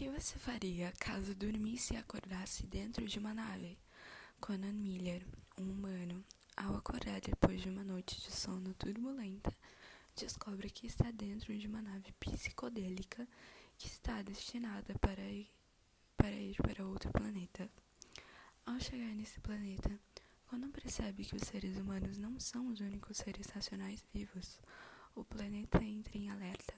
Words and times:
que 0.00 0.08
você 0.08 0.38
faria 0.38 0.90
caso 0.98 1.34
dormisse 1.34 1.92
e 1.92 1.96
acordasse 1.98 2.66
dentro 2.66 3.06
de 3.06 3.18
uma 3.18 3.34
nave? 3.34 3.76
Conan 4.40 4.72
Miller, 4.72 5.22
um 5.58 5.70
humano, 5.72 6.24
ao 6.56 6.74
acordar 6.74 7.20
depois 7.20 7.60
de 7.60 7.68
uma 7.68 7.84
noite 7.84 8.18
de 8.18 8.32
sono 8.32 8.72
turbulenta, 8.72 9.52
descobre 10.16 10.70
que 10.70 10.86
está 10.86 11.10
dentro 11.10 11.54
de 11.54 11.66
uma 11.66 11.82
nave 11.82 12.12
psicodélica 12.12 13.28
que 13.76 13.88
está 13.88 14.22
destinada 14.22 14.98
para 15.00 15.20
ir 15.20 15.50
para, 16.16 16.32
ir 16.32 16.56
para 16.56 16.86
outro 16.86 17.12
planeta. 17.12 17.68
Ao 18.64 18.80
chegar 18.80 19.14
nesse 19.14 19.38
planeta, 19.40 19.90
Conan 20.46 20.70
percebe 20.70 21.26
que 21.26 21.36
os 21.36 21.42
seres 21.42 21.76
humanos 21.76 22.16
não 22.16 22.40
são 22.40 22.68
os 22.68 22.80
únicos 22.80 23.18
seres 23.18 23.48
racionais 23.48 24.02
vivos. 24.14 24.60
O 25.14 25.22
planeta 25.22 25.84
entra 25.84 26.16
em 26.16 26.30
alerta 26.30 26.72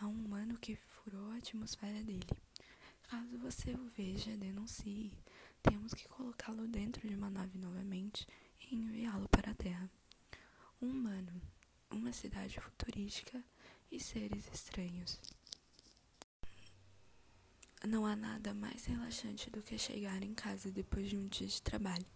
a 0.00 0.06
um 0.06 0.24
humano 0.24 0.56
que 0.58 0.76
furou 0.76 1.32
a 1.32 1.38
atmosfera 1.38 2.00
dele. 2.04 2.28
Caso 3.12 3.36
você 3.36 3.72
o 3.74 3.90
veja, 3.94 4.34
denuncie. 4.38 5.12
Temos 5.62 5.92
que 5.92 6.08
colocá-lo 6.08 6.66
dentro 6.66 7.06
de 7.06 7.14
uma 7.14 7.28
nave 7.28 7.58
novamente 7.58 8.26
e 8.58 8.74
enviá-lo 8.74 9.28
para 9.28 9.50
a 9.50 9.54
Terra. 9.54 9.90
Um 10.80 10.88
humano, 10.88 11.42
uma 11.90 12.10
cidade 12.10 12.58
futurística 12.58 13.44
e 13.90 14.00
seres 14.00 14.50
estranhos. 14.50 15.20
Não 17.86 18.06
há 18.06 18.16
nada 18.16 18.54
mais 18.54 18.86
relaxante 18.86 19.50
do 19.50 19.60
que 19.60 19.76
chegar 19.76 20.22
em 20.22 20.32
casa 20.32 20.70
depois 20.70 21.10
de 21.10 21.18
um 21.18 21.28
dia 21.28 21.48
de 21.48 21.60
trabalho, 21.60 22.06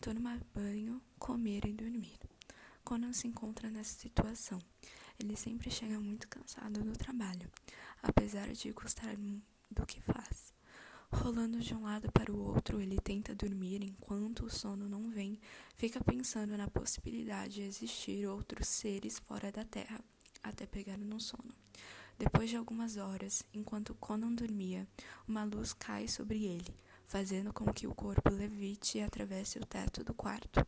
tomar 0.00 0.40
banho, 0.52 1.00
comer 1.20 1.64
e 1.66 1.72
dormir. 1.72 2.18
Conan 2.82 3.12
se 3.12 3.28
encontra 3.28 3.70
nessa 3.70 3.96
situação. 3.96 4.58
Ele 5.20 5.36
sempre 5.36 5.70
chega 5.70 6.00
muito 6.00 6.26
cansado 6.26 6.82
do 6.82 6.98
trabalho, 6.98 7.48
apesar 8.02 8.52
de 8.52 8.72
gostar 8.72 9.16
do 9.72 9.86
que 9.86 10.00
faz. 10.00 10.52
Rolando 11.10 11.60
de 11.60 11.74
um 11.74 11.82
lado 11.82 12.10
para 12.10 12.32
o 12.32 12.38
outro, 12.38 12.80
ele 12.80 12.98
tenta 12.98 13.34
dormir 13.34 13.82
enquanto 13.82 14.46
o 14.46 14.50
sono 14.50 14.88
não 14.88 15.10
vem, 15.10 15.38
fica 15.76 16.02
pensando 16.02 16.56
na 16.56 16.68
possibilidade 16.68 17.54
de 17.54 17.62
existir 17.62 18.26
outros 18.26 18.66
seres 18.66 19.18
fora 19.18 19.52
da 19.52 19.64
Terra, 19.64 20.00
até 20.42 20.66
pegar 20.66 20.96
no 20.96 21.20
sono. 21.20 21.54
Depois 22.18 22.48
de 22.48 22.56
algumas 22.56 22.96
horas, 22.96 23.42
enquanto 23.52 23.94
Conan 23.94 24.32
dormia, 24.32 24.86
uma 25.28 25.44
luz 25.44 25.72
cai 25.72 26.08
sobre 26.08 26.44
ele, 26.44 26.74
fazendo 27.04 27.52
com 27.52 27.72
que 27.72 27.86
o 27.86 27.94
corpo 27.94 28.30
levite 28.30 28.98
e 28.98 29.02
atravesse 29.02 29.58
o 29.58 29.66
teto 29.66 30.02
do 30.02 30.14
quarto. 30.14 30.66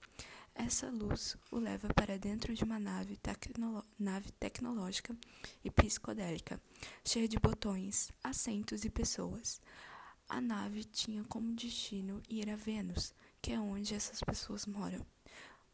Essa 0.55 0.89
luz 0.89 1.37
o 1.51 1.59
leva 1.59 1.89
para 1.93 2.17
dentro 2.17 2.55
de 2.55 2.63
uma 2.63 2.79
nave, 2.79 3.17
tecnolo 3.17 3.85
nave 3.99 4.31
tecnológica 4.33 5.17
e 5.65 5.71
psicodélica, 5.71 6.61
cheia 7.05 7.27
de 7.27 7.39
botões, 7.39 8.13
assentos 8.23 8.85
e 8.85 8.91
pessoas. 8.91 9.61
A 10.29 10.41
nave 10.41 10.85
tinha 10.85 11.25
como 11.25 11.55
destino 11.55 12.23
ir 12.31 12.49
a 12.49 12.57
Vênus, 12.57 13.13
que 13.43 13.53
é 13.53 13.59
onde 13.59 13.95
essas 13.95 14.21
pessoas 14.21 14.65
moram. 14.65 15.05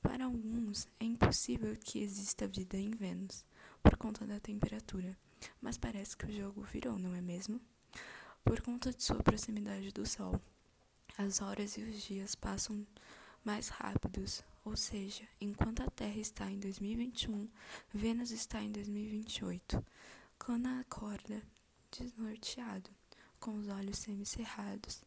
Para 0.02 0.24
alguns, 0.24 0.88
é 0.98 1.04
impossível 1.04 1.76
que 1.76 2.00
exista 2.00 2.48
vida 2.48 2.78
em 2.78 2.90
Vênus, 2.90 3.44
por 3.82 3.96
conta 3.98 4.26
da 4.26 4.40
temperatura, 4.40 5.16
mas 5.60 5.76
parece 5.76 6.16
que 6.16 6.24
o 6.24 6.32
jogo 6.32 6.62
virou, 6.62 6.98
não 6.98 7.14
é 7.14 7.20
mesmo? 7.20 7.60
Por 8.42 8.62
conta 8.62 8.90
de 8.90 9.02
sua 9.02 9.22
proximidade 9.22 9.92
do 9.92 10.06
Sol, 10.06 10.40
as 11.18 11.42
horas 11.42 11.76
e 11.76 11.82
os 11.82 12.02
dias 12.02 12.34
passam 12.34 12.86
mais 13.44 13.68
rápidos, 13.68 14.42
ou 14.70 14.76
seja, 14.76 15.26
enquanto 15.40 15.82
a 15.82 15.90
Terra 15.90 16.20
está 16.20 16.48
em 16.48 16.56
2021, 16.60 17.48
Vênus 17.92 18.30
está 18.30 18.62
em 18.62 18.70
2028. 18.70 19.84
Quando 20.38 20.66
acorda, 20.66 21.42
desnorteado, 21.90 22.88
com 23.40 23.56
os 23.56 23.66
olhos 23.66 23.98
semicerrados, 23.98 25.02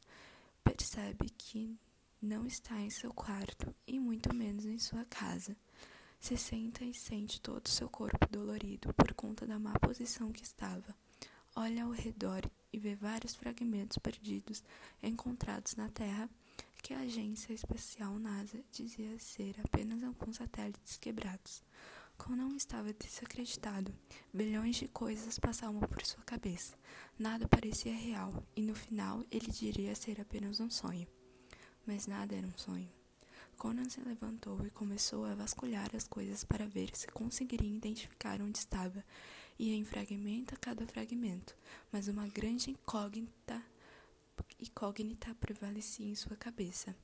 percebe 0.65 1.29
que 1.29 1.79
não 2.21 2.45
está 2.45 2.77
em 2.81 2.89
seu 2.89 3.13
quarto 3.13 3.73
e 3.87 4.01
muito 4.01 4.35
menos 4.35 4.65
em 4.65 4.77
sua 4.77 5.05
casa. 5.05 5.55
Se 6.19 6.35
senta 6.35 6.83
e 6.83 6.93
sente 6.93 7.39
todo 7.39 7.65
o 7.65 7.71
seu 7.71 7.89
corpo 7.89 8.27
dolorido 8.29 8.93
por 8.93 9.13
conta 9.13 9.47
da 9.47 9.57
má 9.57 9.79
posição 9.79 10.33
que 10.33 10.43
estava. 10.43 10.93
Olha 11.55 11.85
ao 11.85 11.91
redor 11.91 12.41
e 12.73 12.77
vê 12.77 12.95
vários 12.95 13.33
fragmentos 13.33 13.97
perdidos 13.97 14.61
encontrados 15.01 15.77
na 15.77 15.87
Terra 15.87 16.29
que 16.81 16.93
a 16.93 16.99
agência 16.99 17.53
espacial 17.53 18.17
NASA 18.17 18.63
dizia 18.71 19.17
ser 19.19 19.55
apenas 19.63 20.03
alguns 20.03 20.37
satélites 20.37 20.97
quebrados. 20.97 21.61
Como 22.17 22.35
não 22.35 22.55
estava 22.55 22.93
desacreditado, 22.93 23.93
bilhões 24.33 24.77
de 24.77 24.87
coisas 24.87 25.39
passavam 25.39 25.81
por 25.81 26.05
sua 26.05 26.23
cabeça. 26.23 26.77
Nada 27.17 27.47
parecia 27.47 27.93
real, 27.93 28.43
e 28.55 28.61
no 28.61 28.75
final 28.75 29.23
ele 29.31 29.51
diria 29.51 29.95
ser 29.95 30.21
apenas 30.21 30.59
um 30.59 30.69
sonho. 30.69 31.07
Mas 31.85 32.07
nada 32.07 32.35
era 32.35 32.47
um 32.47 32.57
sonho. 32.57 32.89
Conan 33.57 33.89
se 33.89 34.01
levantou 34.01 34.65
e 34.65 34.69
começou 34.69 35.25
a 35.25 35.35
vasculhar 35.35 35.89
as 35.95 36.07
coisas 36.07 36.43
para 36.43 36.67
ver 36.67 36.95
se 36.95 37.07
conseguiria 37.07 37.77
identificar 37.77 38.41
onde 38.41 38.57
estava. 38.57 39.03
Ia 39.57 39.75
em 39.75 39.85
fragmento 39.85 40.53
a 40.53 40.57
cada 40.57 40.85
fragmento, 40.87 41.55
mas 41.91 42.07
uma 42.07 42.27
grande 42.27 42.71
incógnita 42.71 43.63
incógnita 44.63 45.35
prevalecia 45.35 46.07
em 46.07 46.15
sua 46.15 46.37
cabeça. 46.37 46.95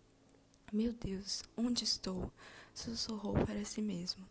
Meu 0.71 0.93
Deus, 0.93 1.43
onde 1.57 1.83
estou? 1.83 2.31
sussurrou 2.73 3.33
para 3.45 3.65
si 3.65 3.81
mesmo. 3.81 4.25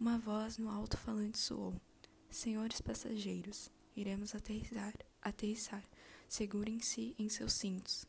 Uma 0.00 0.18
voz 0.18 0.58
no 0.58 0.68
alto-falante 0.68 1.38
soou. 1.38 1.80
Senhores 2.28 2.80
passageiros, 2.80 3.70
iremos 3.94 4.34
aterrissar. 4.34 4.92
Aterrissar. 5.22 5.84
Segurem-se 6.28 7.14
em 7.16 7.28
seus 7.28 7.52
cintos. 7.52 8.04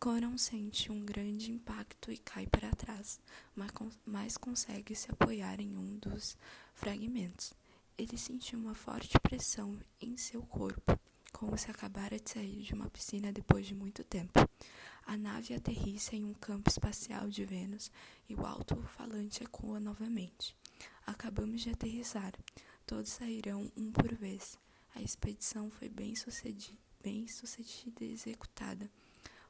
Coron 0.00 0.38
sente 0.38 0.90
um 0.90 1.04
grande 1.04 1.52
impacto 1.52 2.10
e 2.10 2.16
cai 2.16 2.46
para 2.46 2.74
trás, 2.74 3.20
mas 4.06 4.38
consegue 4.38 4.94
se 4.94 5.10
apoiar 5.10 5.60
em 5.60 5.76
um 5.76 5.98
dos 5.98 6.38
fragmentos. 6.74 7.52
Ele 7.98 8.16
sentiu 8.16 8.58
uma 8.58 8.74
forte 8.74 9.18
pressão 9.20 9.78
em 10.00 10.16
seu 10.16 10.42
corpo 10.42 10.98
como 11.36 11.58
se 11.58 11.70
acabara 11.70 12.18
de 12.18 12.30
sair 12.30 12.62
de 12.62 12.72
uma 12.72 12.88
piscina 12.88 13.30
depois 13.30 13.66
de 13.66 13.74
muito 13.74 14.02
tempo. 14.02 14.32
A 15.04 15.18
nave 15.18 15.52
aterrissa 15.52 16.16
em 16.16 16.24
um 16.24 16.32
campo 16.32 16.70
espacial 16.70 17.28
de 17.28 17.44
Vênus 17.44 17.92
e 18.26 18.34
o 18.34 18.46
alto-falante 18.46 19.44
ecoa 19.44 19.78
novamente. 19.78 20.56
Acabamos 21.06 21.60
de 21.60 21.68
aterrissar. 21.68 22.32
Todos 22.86 23.12
sairão 23.12 23.70
um 23.76 23.92
por 23.92 24.14
vez. 24.14 24.58
A 24.94 25.02
expedição 25.02 25.70
foi 25.70 25.90
bem 25.90 26.16
sucedida, 26.16 26.78
bem 27.02 27.28
sucedida 27.28 28.02
e 28.02 28.14
executada. 28.14 28.90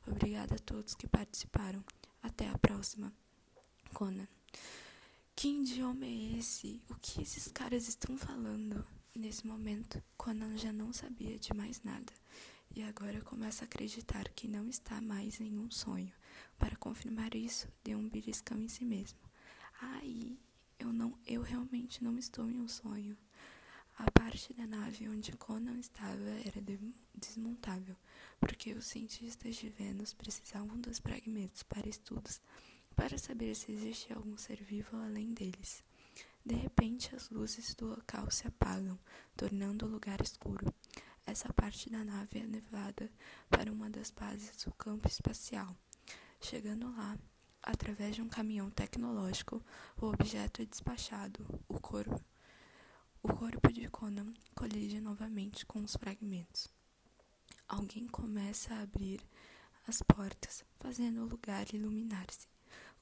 Obrigada 0.08 0.56
a 0.56 0.58
todos 0.58 0.96
que 0.96 1.06
participaram. 1.06 1.84
Até 2.20 2.48
a 2.48 2.58
próxima. 2.58 3.12
Conan. 3.94 4.26
Que 5.36 5.60
idioma 5.60 6.04
é 6.04 6.38
esse? 6.38 6.80
O 6.90 6.96
que 6.96 7.22
esses 7.22 7.46
caras 7.46 7.86
estão 7.86 8.18
falando? 8.18 8.84
Nesse 9.18 9.46
momento, 9.46 10.02
Conan 10.14 10.58
já 10.58 10.70
não 10.70 10.92
sabia 10.92 11.38
de 11.38 11.54
mais 11.54 11.82
nada 11.82 12.12
e 12.74 12.82
agora 12.82 13.22
começa 13.22 13.64
a 13.64 13.66
acreditar 13.66 14.28
que 14.28 14.46
não 14.46 14.68
está 14.68 15.00
mais 15.00 15.40
em 15.40 15.56
um 15.58 15.70
sonho. 15.70 16.12
Para 16.58 16.76
confirmar 16.76 17.34
isso, 17.34 17.66
deu 17.82 17.98
um 17.98 18.10
beliscão 18.10 18.58
em 18.58 18.68
si 18.68 18.84
mesmo. 18.84 19.18
Ai, 19.80 20.36
eu 20.78 20.92
não, 20.92 21.18
eu 21.26 21.40
realmente 21.40 22.04
não 22.04 22.18
estou 22.18 22.46
em 22.46 22.60
um 22.60 22.68
sonho. 22.68 23.16
A 23.96 24.10
parte 24.10 24.52
da 24.52 24.66
nave 24.66 25.08
onde 25.08 25.32
Conan 25.32 25.78
estava 25.78 26.28
era 26.44 26.62
desmontável, 27.14 27.96
porque 28.38 28.74
os 28.74 28.84
cientistas 28.84 29.56
de 29.56 29.70
Vênus 29.70 30.12
precisavam 30.12 30.78
dos 30.78 30.98
fragmentos 30.98 31.62
para 31.62 31.88
estudos, 31.88 32.38
para 32.94 33.16
saber 33.16 33.56
se 33.56 33.72
existia 33.72 34.14
algum 34.14 34.36
ser 34.36 34.62
vivo 34.62 34.94
além 34.98 35.32
deles. 35.32 35.82
De 36.46 36.54
repente, 36.54 37.12
as 37.12 37.28
luzes 37.28 37.74
do 37.74 37.86
local 37.88 38.30
se 38.30 38.46
apagam, 38.46 38.96
tornando 39.36 39.84
o 39.84 39.88
lugar 39.88 40.20
escuro. 40.20 40.72
Essa 41.26 41.52
parte 41.52 41.90
da 41.90 42.04
nave 42.04 42.38
é 42.38 42.46
levada 42.46 43.10
para 43.50 43.72
uma 43.72 43.90
das 43.90 44.12
bases 44.12 44.62
do 44.62 44.72
campo 44.74 45.08
espacial. 45.08 45.76
Chegando 46.40 46.88
lá, 46.96 47.18
através 47.60 48.14
de 48.14 48.22
um 48.22 48.28
caminhão 48.28 48.70
tecnológico, 48.70 49.60
o 50.00 50.06
objeto 50.06 50.62
é 50.62 50.66
despachado. 50.66 51.44
O 51.68 51.80
corpo, 51.80 52.24
o 53.24 53.34
corpo 53.34 53.72
de 53.72 53.88
Conan 53.88 54.32
colide 54.54 55.00
novamente 55.00 55.66
com 55.66 55.82
os 55.82 55.96
fragmentos. 55.96 56.68
Alguém 57.66 58.06
começa 58.06 58.72
a 58.72 58.82
abrir 58.82 59.20
as 59.88 60.00
portas, 60.00 60.64
fazendo 60.76 61.22
o 61.22 61.28
lugar 61.28 61.74
iluminar-se. 61.74 62.46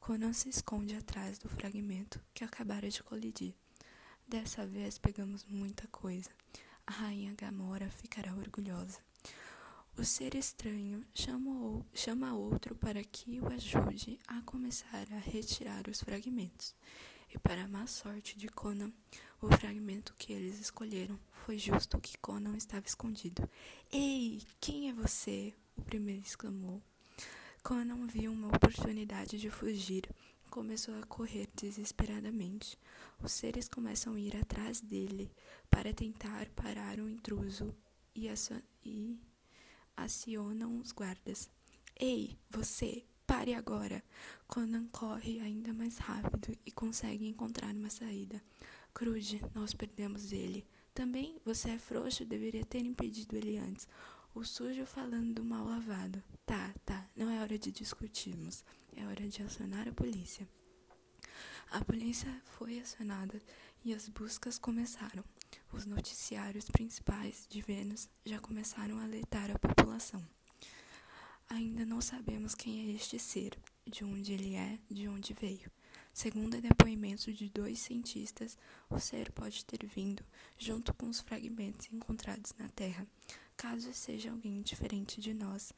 Conan 0.06 0.34
se 0.34 0.50
esconde 0.50 0.94
atrás 0.94 1.38
do 1.38 1.48
fragmento 1.48 2.20
que 2.34 2.44
acabara 2.44 2.90
de 2.90 3.02
colidir. 3.02 3.54
Dessa 4.28 4.66
vez 4.66 4.98
pegamos 4.98 5.46
muita 5.46 5.88
coisa. 5.88 6.28
A 6.86 6.92
rainha 6.92 7.34
Gamora 7.34 7.88
ficará 7.88 8.34
orgulhosa. 8.34 8.98
O 9.96 10.04
ser 10.04 10.34
estranho 10.34 11.02
chama, 11.14 11.82
chama 11.94 12.34
outro 12.34 12.74
para 12.74 13.02
que 13.02 13.40
o 13.40 13.46
ajude 13.46 14.20
a 14.28 14.42
começar 14.42 15.06
a 15.10 15.18
retirar 15.18 15.88
os 15.88 16.02
fragmentos. 16.02 16.74
E 17.34 17.38
para 17.38 17.64
a 17.64 17.68
má 17.68 17.86
sorte 17.86 18.36
de 18.36 18.48
Conan, 18.48 18.92
O 19.40 19.48
fragmento 19.56 20.14
que 20.18 20.34
eles 20.34 20.60
escolheram 20.60 21.18
foi 21.30 21.56
justo 21.58 21.98
que 21.98 22.18
Conan 22.18 22.58
estava 22.58 22.86
escondido. 22.86 23.48
Ei, 23.90 24.42
quem 24.60 24.90
é 24.90 24.92
você? 24.92 25.54
O 25.74 25.80
primeiro 25.80 26.20
exclamou. 26.20 26.82
Conan 27.64 28.06
viu 28.06 28.30
uma 28.30 28.48
oportunidade 28.48 29.38
de 29.38 29.48
fugir. 29.48 30.06
Começou 30.50 30.94
a 30.98 31.06
correr 31.06 31.48
desesperadamente. 31.56 32.78
Os 33.22 33.32
seres 33.32 33.70
começam 33.70 34.12
a 34.12 34.20
ir 34.20 34.36
atrás 34.36 34.82
dele 34.82 35.32
para 35.70 35.94
tentar 35.94 36.46
parar 36.50 36.98
o 36.98 37.08
intruso 37.08 37.74
e, 38.14 38.28
e 38.84 39.18
acionam 39.96 40.78
os 40.78 40.92
guardas. 40.92 41.50
Ei, 41.98 42.38
você, 42.50 43.02
pare 43.26 43.54
agora! 43.54 44.04
Conan 44.46 44.86
corre 44.88 45.40
ainda 45.40 45.72
mais 45.72 45.96
rápido 45.96 46.54
e 46.66 46.70
consegue 46.70 47.26
encontrar 47.26 47.74
uma 47.74 47.88
saída. 47.88 48.42
Crude, 48.92 49.40
nós 49.54 49.72
perdemos 49.72 50.32
ele. 50.32 50.66
Também 50.92 51.40
você 51.42 51.70
é 51.70 51.78
frouxo, 51.78 52.26
deveria 52.26 52.66
ter 52.66 52.84
impedido 52.84 53.34
ele 53.34 53.56
antes. 53.56 53.88
O 54.34 54.44
sujo 54.44 54.84
falando 54.84 55.32
do 55.32 55.44
mal 55.44 55.64
lavado. 55.64 56.22
Hora 57.54 57.60
de 57.60 57.70
discutirmos. 57.70 58.64
É 58.96 59.06
hora 59.06 59.28
de 59.28 59.40
acionar 59.40 59.86
a 59.86 59.92
polícia. 59.92 60.48
A 61.70 61.84
polícia 61.84 62.42
foi 62.58 62.80
acionada 62.80 63.40
e 63.84 63.94
as 63.94 64.08
buscas 64.08 64.58
começaram. 64.58 65.22
Os 65.72 65.86
noticiários 65.86 66.68
principais 66.68 67.46
de 67.48 67.62
Vênus 67.62 68.08
já 68.26 68.40
começaram 68.40 68.98
a 68.98 69.04
alertar 69.04 69.52
a 69.52 69.58
população. 69.60 70.20
Ainda 71.48 71.86
não 71.86 72.00
sabemos 72.00 72.56
quem 72.56 72.88
é 72.88 72.92
este 72.92 73.20
ser, 73.20 73.56
de 73.86 74.04
onde 74.04 74.32
ele 74.32 74.56
é, 74.56 74.76
de 74.90 75.06
onde 75.06 75.32
veio. 75.32 75.70
Segundo 76.12 76.60
depoimentos 76.60 77.36
de 77.36 77.48
dois 77.48 77.78
cientistas, 77.78 78.58
o 78.90 78.98
ser 78.98 79.30
pode 79.30 79.64
ter 79.64 79.86
vindo 79.86 80.24
junto 80.58 80.92
com 80.92 81.06
os 81.06 81.20
fragmentos 81.20 81.86
encontrados 81.92 82.52
na 82.58 82.68
Terra. 82.70 83.06
Caso 83.56 83.94
seja 83.94 84.32
alguém 84.32 84.60
diferente 84.60 85.20
de 85.20 85.32
nós, 85.32 85.72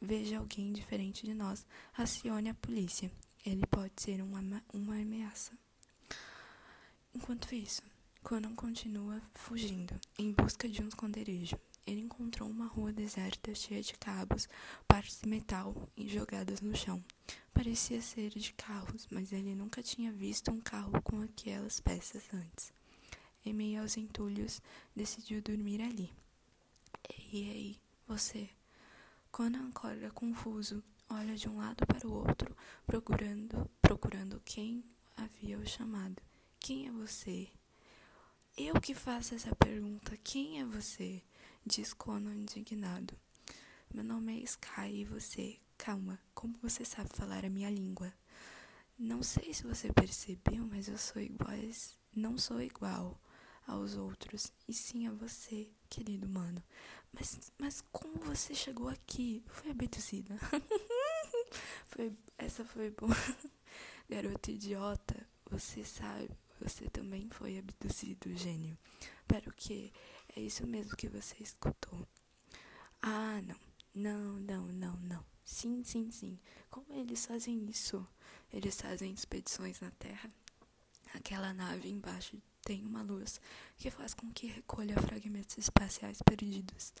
veja 0.00 0.38
alguém 0.38 0.72
diferente 0.72 1.26
de 1.26 1.34
nós, 1.34 1.66
acione 1.96 2.50
a 2.50 2.54
polícia. 2.54 3.10
Ele 3.44 3.64
pode 3.66 3.92
ser 3.96 4.20
uma, 4.22 4.62
uma 4.72 5.00
ameaça. 5.00 5.52
Enquanto 7.14 7.54
isso, 7.54 7.82
Conan 8.22 8.54
continua 8.54 9.22
fugindo 9.34 9.98
em 10.18 10.32
busca 10.32 10.68
de 10.68 10.82
um 10.82 10.88
esconderijo. 10.88 11.56
Ele 11.86 12.00
encontrou 12.00 12.48
uma 12.48 12.66
rua 12.66 12.92
deserta 12.92 13.54
cheia 13.54 13.80
de 13.80 13.94
cabos, 13.94 14.48
partes 14.88 15.20
de 15.20 15.28
metal 15.28 15.88
jogadas 15.96 16.60
no 16.60 16.74
chão. 16.74 17.02
Parecia 17.54 18.02
ser 18.02 18.30
de 18.30 18.52
carros, 18.52 19.06
mas 19.10 19.32
ele 19.32 19.54
nunca 19.54 19.82
tinha 19.82 20.10
visto 20.10 20.50
um 20.50 20.60
carro 20.60 21.00
com 21.02 21.20
aquelas 21.20 21.78
peças 21.78 22.24
antes. 22.34 22.72
Em 23.44 23.52
meio 23.52 23.80
aos 23.80 23.96
entulhos, 23.96 24.60
decidiu 24.94 25.40
dormir 25.40 25.80
ali. 25.80 26.12
Ei, 27.08 27.48
ei, 27.48 27.80
você. 28.08 28.50
Conan 29.36 29.68
acorda 29.68 30.10
confuso, 30.12 30.82
olha 31.10 31.36
de 31.36 31.46
um 31.46 31.58
lado 31.58 31.86
para 31.86 32.08
o 32.08 32.26
outro, 32.26 32.56
procurando, 32.86 33.70
procurando 33.82 34.40
quem 34.42 34.82
havia 35.14 35.58
o 35.58 35.66
chamado. 35.66 36.22
Quem 36.58 36.86
é 36.86 36.90
você? 36.90 37.46
Eu 38.56 38.80
que 38.80 38.94
faço 38.94 39.34
essa 39.34 39.54
pergunta. 39.54 40.16
Quem 40.24 40.58
é 40.62 40.64
você? 40.64 41.22
Diz 41.66 41.92
Conan 41.92 42.34
indignado. 42.34 43.14
Meu 43.92 44.02
nome 44.02 44.40
é 44.40 44.44
Sky 44.44 45.02
e 45.02 45.04
você. 45.04 45.60
Calma, 45.76 46.18
como 46.32 46.56
você 46.62 46.82
sabe 46.82 47.10
falar 47.12 47.44
a 47.44 47.50
minha 47.50 47.68
língua? 47.68 48.10
Não 48.98 49.22
sei 49.22 49.52
se 49.52 49.64
você 49.64 49.92
percebeu, 49.92 50.66
mas 50.66 50.88
eu 50.88 50.96
sou 50.96 51.20
igual. 51.20 51.52
Não 52.14 52.38
sou 52.38 52.62
igual 52.62 53.20
aos 53.66 53.96
outros, 53.96 54.52
e 54.68 54.72
sim 54.72 55.06
a 55.06 55.12
você, 55.12 55.68
querido 55.88 56.28
mano. 56.28 56.62
Mas, 57.12 57.52
mas 57.58 57.82
como 57.92 58.18
você 58.20 58.54
chegou 58.54 58.88
aqui? 58.88 59.42
Foi 59.48 59.70
abduzida. 59.70 60.36
foi, 61.86 62.12
essa 62.38 62.64
foi 62.64 62.90
boa. 62.90 63.14
Garoto 64.08 64.50
idiota, 64.50 65.26
você 65.50 65.84
sabe, 65.84 66.30
você 66.60 66.88
também 66.88 67.28
foi 67.30 67.58
abduzido, 67.58 68.34
gênio. 68.36 68.78
Para 69.26 69.48
o 69.48 69.52
quê? 69.52 69.92
É 70.36 70.40
isso 70.40 70.66
mesmo 70.66 70.96
que 70.96 71.08
você 71.08 71.36
escutou. 71.42 72.06
Ah, 73.02 73.40
não. 73.42 73.66
Não, 73.94 74.38
não, 74.40 74.66
não, 74.66 74.96
não. 74.98 75.24
Sim, 75.42 75.82
sim, 75.82 76.10
sim. 76.10 76.38
Como 76.70 76.86
eles 76.92 77.24
fazem 77.24 77.64
isso? 77.70 78.06
Eles 78.52 78.78
fazem 78.78 79.12
expedições 79.12 79.80
na 79.80 79.90
Terra. 79.92 80.30
Aquela 81.16 81.54
nave 81.54 81.88
embaixo 81.88 82.36
tem 82.62 82.84
uma 82.84 83.00
luz 83.00 83.40
que 83.78 83.90
faz 83.90 84.12
com 84.12 84.30
que 84.32 84.48
recolha 84.48 85.00
fragmentos 85.00 85.56
espaciais 85.56 86.20
perdidos. 86.20 86.92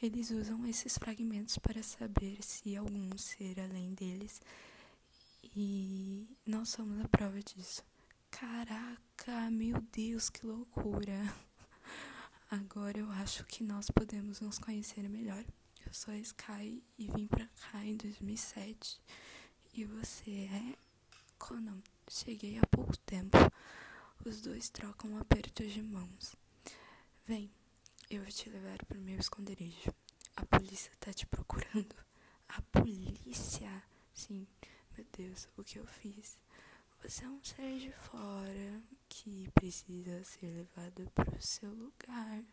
Eles 0.00 0.30
usam 0.30 0.66
esses 0.66 0.98
fragmentos 0.98 1.56
para 1.58 1.82
saber 1.82 2.36
se 2.42 2.76
algum 2.76 3.16
ser 3.16 3.58
além 3.58 3.94
deles. 3.94 4.42
E 5.56 6.28
nós 6.44 6.68
somos 6.68 7.00
a 7.02 7.08
prova 7.08 7.40
disso. 7.40 7.82
Caraca, 8.30 9.50
meu 9.50 9.80
Deus, 9.90 10.28
que 10.28 10.44
loucura! 10.44 11.34
Agora 12.50 12.98
eu 12.98 13.10
acho 13.12 13.42
que 13.44 13.64
nós 13.64 13.90
podemos 13.90 14.40
nos 14.40 14.58
conhecer 14.58 15.08
melhor. 15.08 15.42
Eu 15.86 15.94
sou 15.94 16.12
a 16.12 16.18
Sky 16.18 16.84
e 16.98 17.10
vim 17.10 17.26
pra 17.26 17.46
cá 17.46 17.82
em 17.82 17.96
2007. 17.96 19.00
E 19.72 19.84
você 19.86 20.30
é 20.52 20.76
Conan. 21.38 21.82
Cheguei 22.08 22.58
há 22.58 22.66
pouco 22.66 22.96
tempo. 22.98 23.36
Os 24.24 24.40
dois 24.40 24.68
trocam 24.70 25.16
apertos 25.18 25.72
de 25.72 25.82
mãos. 25.82 26.36
Vem, 27.26 27.50
eu 28.10 28.22
vou 28.22 28.30
te 28.30 28.48
levar 28.50 28.78
pro 28.84 29.00
meu 29.00 29.18
esconderijo. 29.18 29.92
A 30.36 30.44
polícia 30.46 30.92
tá 31.00 31.12
te 31.12 31.26
procurando. 31.26 31.94
A 32.48 32.60
polícia? 32.62 33.82
Sim, 34.12 34.46
meu 34.96 35.06
Deus, 35.16 35.48
o 35.56 35.64
que 35.64 35.78
eu 35.78 35.86
fiz? 35.86 36.36
Você 37.02 37.24
é 37.24 37.28
um 37.28 37.42
ser 37.42 37.78
de 37.80 37.92
fora 37.92 38.82
que 39.08 39.50
precisa 39.54 40.22
ser 40.24 40.46
levado 40.46 41.10
para 41.14 41.36
o 41.36 41.42
seu 41.42 41.70
lugar. 41.70 42.44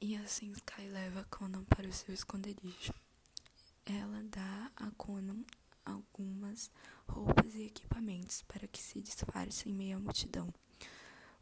E 0.00 0.16
assim 0.16 0.50
Sky 0.52 0.88
leva 0.88 1.24
Conan 1.30 1.64
para 1.64 1.86
o 1.86 1.92
seu 1.92 2.14
esconderijo. 2.14 2.94
Ela 3.84 4.22
dá 4.24 4.72
a 4.76 4.90
Conan 4.92 5.44
algumas 5.84 6.70
roupas 7.10 7.54
e 7.54 7.66
equipamentos 7.66 8.42
para 8.42 8.66
que 8.66 8.82
se 8.82 9.00
disfarce 9.00 9.68
em 9.68 9.74
meio 9.74 9.96
à 9.96 10.00
multidão. 10.00 10.52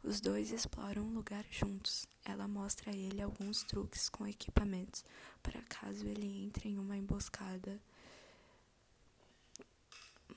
Os 0.03 0.19
dois 0.19 0.51
exploram 0.51 1.03
o 1.03 1.13
lugar 1.13 1.45
juntos. 1.49 2.05
Ela 2.25 2.47
mostra 2.47 2.91
a 2.91 2.95
ele 2.95 3.21
alguns 3.21 3.63
truques 3.63 4.09
com 4.09 4.27
equipamentos 4.27 5.03
para 5.41 5.61
caso 5.63 6.05
ele 6.07 6.43
entre 6.43 6.69
em 6.69 6.77
uma 6.77 6.97
emboscada 6.97 7.79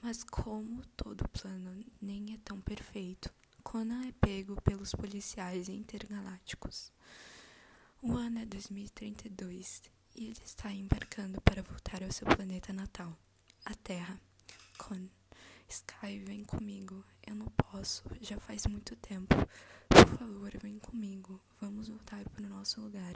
mas 0.03 0.25
como 0.25 0.85
todo 0.97 1.29
plano 1.29 1.85
nem 2.01 2.35
é 2.35 2.39
tão 2.45 2.61
perfeito, 2.61 3.33
Conan 3.63 4.05
é 4.09 4.13
pego 4.13 4.61
pelos 4.63 4.91
policiais 4.93 5.69
intergalácticos. 5.69 6.93
O 8.03 8.13
ano 8.15 8.41
é 8.41 8.45
2032 8.45 9.83
e 10.17 10.27
ele 10.27 10.43
está 10.45 10.73
embarcando 10.73 11.41
para 11.41 11.63
voltar 11.63 12.03
ao 12.03 12.11
seu 12.11 12.27
planeta 12.27 12.73
natal, 12.73 13.17
a 13.65 13.75
Terra. 13.77 14.21
Con, 14.77 15.09
Sky, 15.73 16.19
vem 16.19 16.45
comigo. 16.45 17.03
Eu 17.27 17.35
não 17.35 17.47
posso, 17.47 18.05
já 18.21 18.39
faz 18.39 18.67
muito 18.67 18.95
tempo. 18.97 19.35
Por 19.89 20.07
favor, 20.19 20.53
vem 20.59 20.79
comigo. 20.79 21.41
Vamos 21.63 21.89
voltar 21.89 22.29
para 22.29 22.45
o 22.45 22.49
nosso 22.49 22.79
lugar. 22.83 23.15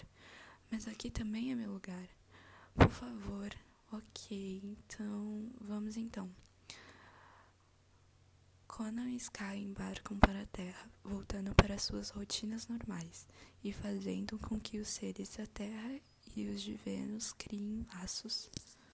Mas 0.70 0.88
aqui 0.88 1.10
também 1.10 1.52
é 1.52 1.54
meu 1.54 1.70
lugar. 1.70 2.08
Por 2.74 2.88
favor. 2.88 3.54
Ok, 3.92 4.62
então 4.64 5.52
vamos 5.60 5.98
então. 5.98 6.34
Conan 8.66 9.10
e 9.10 9.16
Sky 9.16 9.58
embarcam 9.58 10.18
para 10.18 10.40
a 10.40 10.46
Terra, 10.46 10.90
voltando 11.04 11.54
para 11.54 11.78
suas 11.78 12.08
rotinas 12.08 12.68
normais 12.68 13.28
e 13.62 13.70
fazendo 13.70 14.38
com 14.38 14.58
que 14.58 14.78
os 14.78 14.88
seres 14.88 15.36
da 15.36 15.46
Terra 15.46 16.00
e 16.34 16.48
os 16.48 16.62
de 16.62 16.72
Vênus 16.72 17.34
criem 17.34 17.86
laços 17.94 18.50